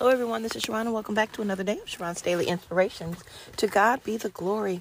Hello, 0.00 0.10
everyone. 0.10 0.42
This 0.42 0.56
is 0.56 0.62
Sharron, 0.62 0.86
and 0.86 0.94
welcome 0.94 1.14
back 1.14 1.30
to 1.32 1.42
another 1.42 1.62
day 1.62 1.76
of 1.76 1.84
Sharron's 1.84 2.22
Daily 2.22 2.46
Inspirations. 2.46 3.22
To 3.58 3.66
God 3.66 4.02
be 4.02 4.16
the 4.16 4.30
glory. 4.30 4.80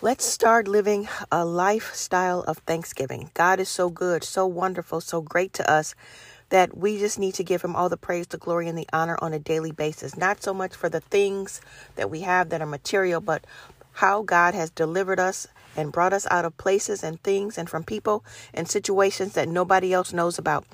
Let's 0.00 0.24
start 0.24 0.68
living 0.68 1.08
a 1.32 1.44
lifestyle 1.44 2.42
of 2.42 2.58
thanksgiving. 2.58 3.32
God 3.34 3.58
is 3.58 3.68
so 3.68 3.90
good, 3.90 4.22
so 4.22 4.46
wonderful, 4.46 5.00
so 5.00 5.22
great 5.22 5.52
to 5.54 5.68
us 5.68 5.96
that 6.50 6.78
we 6.78 7.00
just 7.00 7.18
need 7.18 7.34
to 7.34 7.42
give 7.42 7.62
him 7.62 7.74
all 7.74 7.88
the 7.88 7.96
praise, 7.96 8.28
the 8.28 8.38
glory, 8.38 8.68
and 8.68 8.78
the 8.78 8.88
honor 8.92 9.18
on 9.20 9.32
a 9.32 9.40
daily 9.40 9.72
basis. 9.72 10.16
Not 10.16 10.40
so 10.40 10.54
much 10.54 10.76
for 10.76 10.88
the 10.88 11.00
things 11.00 11.60
that 11.96 12.08
we 12.08 12.20
have 12.20 12.50
that 12.50 12.62
are 12.62 12.66
material, 12.66 13.20
but 13.20 13.44
how 13.94 14.22
God 14.22 14.54
has 14.54 14.70
delivered 14.70 15.18
us 15.18 15.48
and 15.76 15.90
brought 15.90 16.12
us 16.12 16.28
out 16.30 16.44
of 16.44 16.56
places 16.58 17.02
and 17.02 17.20
things 17.24 17.58
and 17.58 17.68
from 17.68 17.82
people 17.82 18.24
and 18.54 18.68
situations 18.68 19.32
that 19.32 19.48
nobody 19.48 19.92
else 19.92 20.12
knows 20.12 20.38
about. 20.38 20.64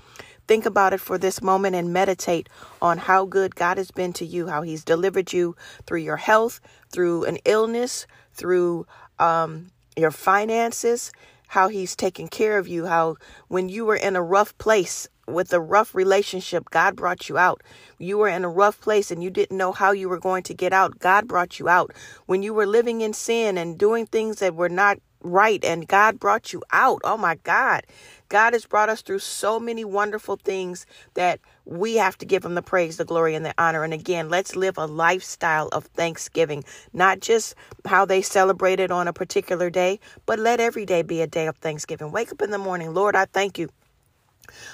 Think 0.48 0.64
about 0.64 0.94
it 0.94 1.00
for 1.00 1.18
this 1.18 1.42
moment 1.42 1.76
and 1.76 1.92
meditate 1.92 2.48
on 2.80 2.96
how 2.96 3.26
good 3.26 3.54
God 3.54 3.76
has 3.76 3.90
been 3.90 4.14
to 4.14 4.24
you, 4.24 4.48
how 4.48 4.62
He's 4.62 4.82
delivered 4.82 5.32
you 5.32 5.54
through 5.86 6.00
your 6.00 6.16
health, 6.16 6.60
through 6.90 7.24
an 7.27 7.36
illness, 7.45 8.06
through 8.32 8.87
um, 9.18 9.70
your 9.95 10.10
finances, 10.10 11.12
how 11.48 11.69
He's 11.69 11.97
taken 11.97 12.29
care 12.29 12.59
of 12.59 12.69
you, 12.69 12.87
how 12.87 13.16
when 13.48 13.69
you 13.69 13.84
were 13.84 13.97
in 13.97 14.16
a 14.16 14.23
rough 14.23 14.57
place 14.59 15.09
with 15.27 15.52
a 15.52 15.61
rough 15.61 15.95
relationship, 15.95 16.71
God 16.71 16.97
brought 16.97 17.29
you 17.29 17.37
out. 17.37 17.62
You 17.98 18.19
were 18.19 18.29
in 18.29 18.45
a 18.45 18.48
rough 18.48 18.80
place 18.80 19.11
and 19.11 19.23
you 19.23 19.30
didn't 19.30 19.57
know 19.57 19.73
how 19.73 19.93
you 19.93 20.09
were 20.09 20.19
going 20.19 20.43
to 20.45 20.55
get 20.55 20.73
out. 20.73 20.98
God 20.98 21.29
brought 21.29 21.59
you 21.59 21.69
out. 21.69 21.93
When 22.27 22.43
you 22.43 22.55
were 22.55 22.66
living 22.66 23.01
in 23.01 23.12
sin 23.12 23.59
and 23.59 23.79
doing 23.79 24.07
things 24.07 24.37
that 24.38 24.55
were 24.55 24.71
not 24.71 24.98
right 25.21 25.65
and 25.65 25.88
God 25.88 26.19
brought 26.21 26.52
you 26.52 26.62
out. 26.73 27.01
Oh 27.05 27.16
my 27.16 27.37
God. 27.37 27.83
God 28.29 28.52
has 28.52 28.66
brought 28.66 28.88
us 28.88 29.02
through 29.02 29.19
so 29.21 29.59
many 29.59 29.85
wonderful 29.85 30.37
things 30.37 30.87
that 31.15 31.41
we 31.68 31.96
have 31.96 32.18
to 32.18 32.27
give 32.27 32.45
him 32.45 32.54
the 32.56 32.62
praise, 32.62 32.96
the 32.96 33.04
glory, 33.04 33.34
and 33.34 33.46
the 33.46 33.54
honor. 33.58 33.84
And 33.84 33.95
again, 33.95 34.30
let's 34.30 34.56
live 34.56 34.78
a 34.78 34.86
lifestyle 34.86 35.68
of 35.68 35.84
thanksgiving, 35.86 36.64
not 36.95 37.20
just 37.20 37.54
how 37.87 38.06
they 38.06 38.23
celebrate 38.23 38.80
it 38.80 38.90
on 38.90 39.09
a 39.09 39.12
particular 39.12 39.70
day, 39.70 40.01
but 40.26 40.38
let 40.38 40.60
every 40.60 40.87
day 40.87 41.02
be 41.02 41.23
a 41.23 41.28
day 41.28 41.46
of 41.46 41.59
thanksgiving. 41.59 42.12
Wake 42.12 42.32
up 42.32 42.43
in 42.43 42.51
the 42.51 42.59
morning. 42.59 42.95
Lord, 42.95 43.16
I 43.16 43.26
thank 43.26 43.59
you 43.59 43.68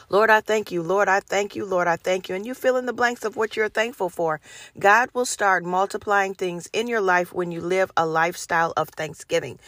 Lord, 0.08 0.30
I 0.30 0.40
thank 0.40 0.70
you. 0.70 0.82
Lord, 0.82 1.08
I 1.08 1.20
thank 1.20 1.56
you. 1.56 1.64
Lord, 1.64 1.88
I 1.88 1.96
thank 1.96 2.28
you. 2.28 2.34
And 2.34 2.46
you 2.46 2.54
fill 2.54 2.76
in 2.76 2.86
the 2.86 2.92
blanks 2.92 3.24
of 3.24 3.36
what 3.36 3.56
you're 3.56 3.68
thankful 3.68 4.08
for. 4.08 4.40
God 4.78 5.10
will 5.12 5.24
start 5.24 5.64
multiplying 5.64 6.34
things 6.34 6.68
in 6.72 6.88
your 6.88 7.00
life 7.00 7.32
when 7.32 7.50
you 7.50 7.60
live 7.60 7.90
a 7.96 8.06
lifestyle 8.06 8.72
of 8.76 8.88
thanksgiving. 8.90 9.58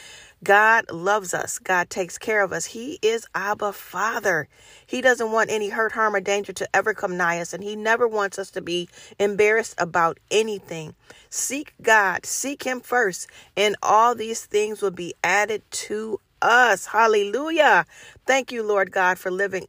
God 0.45 0.91
loves 0.91 1.33
us. 1.33 1.59
God 1.59 1.89
takes 1.89 2.19
care 2.19 2.45
of 2.45 2.53
us. 2.53 2.67
He 2.67 2.99
is 3.03 3.27
Abba 3.35 3.73
Father. 3.73 4.49
He 4.87 5.01
doesn't 5.01 5.33
want 5.33 5.51
any 5.51 5.71
hurt, 5.71 5.93
harm, 5.93 6.15
or 6.15 6.21
danger 6.21 6.53
to 6.53 6.69
ever 6.77 6.95
come 6.95 7.17
nigh 7.17 7.41
us, 7.41 7.53
and 7.53 7.65
He 7.65 7.75
never 7.75 8.07
wants 8.07 8.39
us 8.39 8.51
to 8.53 8.61
be 8.61 8.89
embarrassed 9.19 9.75
about 9.79 10.19
anything. 10.31 10.95
Seek 11.31 11.75
God, 11.83 12.27
seek 12.27 12.63
Him 12.65 12.81
first, 12.81 13.29
and 13.57 13.77
all 13.83 14.15
these 14.15 14.45
things 14.45 14.83
will 14.83 14.91
be 14.91 15.15
added 15.25 15.63
to 15.71 16.21
us. 16.43 16.87
Hallelujah. 16.87 17.87
Thank 18.27 18.53
you, 18.53 18.63
Lord 18.63 18.93
God, 18.93 19.19
for 19.19 19.31
living 19.31 19.67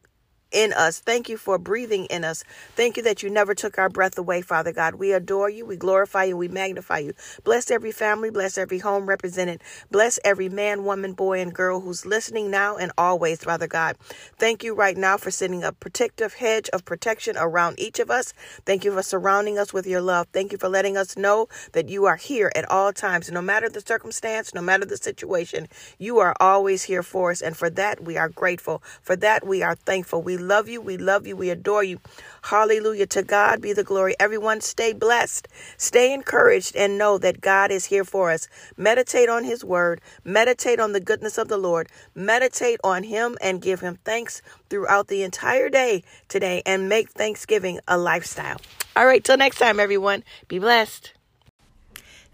in 0.51 0.73
us. 0.73 0.99
Thank 0.99 1.29
you 1.29 1.37
for 1.37 1.57
breathing 1.57 2.05
in 2.05 2.23
us. 2.23 2.43
Thank 2.75 2.97
you 2.97 3.03
that 3.03 3.23
you 3.23 3.29
never 3.29 3.55
took 3.55 3.77
our 3.77 3.89
breath 3.89 4.17
away, 4.17 4.41
Father 4.41 4.73
God. 4.73 4.95
We 4.95 5.13
adore 5.13 5.49
you, 5.49 5.65
we 5.65 5.77
glorify 5.77 6.25
you, 6.25 6.37
we 6.37 6.47
magnify 6.47 6.99
you. 6.99 7.13
Bless 7.43 7.71
every 7.71 7.91
family, 7.91 8.29
bless 8.31 8.57
every 8.57 8.79
home 8.79 9.07
represented. 9.07 9.61
Bless 9.91 10.19
every 10.25 10.49
man, 10.49 10.83
woman, 10.85 11.13
boy, 11.13 11.41
and 11.41 11.53
girl 11.53 11.81
who's 11.81 12.05
listening 12.05 12.51
now 12.51 12.77
and 12.77 12.91
always, 12.97 13.43
Father 13.43 13.67
God. 13.67 13.97
Thank 14.39 14.63
you 14.63 14.75
right 14.75 14.97
now 14.97 15.17
for 15.17 15.31
sending 15.31 15.63
a 15.63 15.71
protective 15.73 16.35
hedge 16.35 16.69
of 16.69 16.85
protection 16.85 17.37
around 17.37 17.79
each 17.79 17.99
of 17.99 18.11
us. 18.11 18.33
Thank 18.65 18.85
you 18.85 18.93
for 18.93 19.03
surrounding 19.03 19.57
us 19.59 19.73
with 19.73 19.87
your 19.87 20.01
love. 20.01 20.27
Thank 20.33 20.51
you 20.51 20.57
for 20.57 20.69
letting 20.69 20.97
us 20.97 21.17
know 21.17 21.47
that 21.73 21.89
you 21.89 22.05
are 22.05 22.17
here 22.17 22.51
at 22.55 22.69
all 22.71 22.93
times. 22.93 23.31
No 23.31 23.41
matter 23.41 23.69
the 23.69 23.81
circumstance, 23.81 24.53
no 24.53 24.61
matter 24.61 24.85
the 24.85 24.97
situation, 24.97 25.67
you 25.99 26.19
are 26.19 26.35
always 26.39 26.83
here 26.83 27.03
for 27.03 27.31
us. 27.31 27.41
And 27.41 27.57
for 27.57 27.69
that, 27.71 28.03
we 28.03 28.17
are 28.17 28.29
grateful. 28.29 28.83
For 29.01 29.15
that, 29.17 29.45
we 29.47 29.63
are 29.63 29.75
thankful. 29.75 30.21
We 30.21 30.36
love 30.37 30.69
you. 30.69 30.81
We 30.81 30.97
love 30.97 31.27
you. 31.27 31.35
We 31.35 31.49
adore 31.49 31.83
you. 31.83 31.99
Hallelujah. 32.43 33.07
To 33.07 33.23
God 33.23 33.61
be 33.61 33.73
the 33.73 33.83
glory. 33.83 34.15
Everyone 34.19 34.61
stay 34.61 34.93
blessed. 34.93 35.47
Stay 35.77 36.13
encouraged 36.13 36.75
and 36.75 36.97
know 36.97 37.17
that 37.17 37.41
God 37.41 37.71
is 37.71 37.85
here 37.85 38.03
for 38.03 38.31
us. 38.31 38.47
Meditate 38.77 39.29
on 39.29 39.43
his 39.43 39.63
word. 39.63 40.01
Meditate 40.23 40.79
on 40.79 40.93
the 40.93 40.99
goodness 40.99 41.37
of 41.37 41.47
the 41.47 41.57
Lord. 41.57 41.89
Meditate 42.15 42.79
on 42.83 43.03
him 43.03 43.37
and 43.41 43.61
give 43.61 43.81
him 43.81 43.99
thanks 44.03 44.41
throughout 44.69 45.07
the 45.07 45.23
entire 45.23 45.69
day 45.69 46.03
today 46.29 46.61
and 46.65 46.87
make 46.89 47.09
Thanksgiving 47.09 47.79
a 47.87 47.97
lifestyle. 47.97 48.61
All 48.95 49.05
right. 49.05 49.23
Till 49.23 49.37
next 49.37 49.57
time, 49.59 49.79
everyone. 49.79 50.23
Be 50.47 50.59
blessed. 50.59 51.13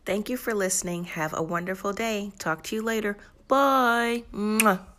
Thank 0.06 0.30
you 0.30 0.38
for 0.38 0.54
listening. 0.54 1.06
Have 1.06 1.34
a 1.34 1.42
wonderful 1.42 1.94
day. 1.94 2.34
Talk 2.38 2.64
to 2.64 2.76
you 2.76 2.82
later. 2.82 3.18
Bye. 3.48 4.24
Mwah. 4.34 4.93